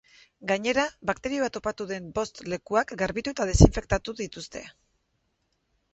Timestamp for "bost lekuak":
2.17-2.95